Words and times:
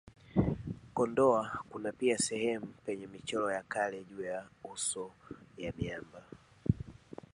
Kondoa 0.93 1.59
kuna 1.69 1.91
pia 1.91 2.17
sehemu 2.17 2.67
penye 2.85 3.07
michoro 3.07 3.51
ya 3.51 3.63
kale 3.63 4.03
juu 4.03 4.21
ya 4.23 4.45
uso 4.73 5.11
ya 5.57 5.73
miamba 5.77 6.23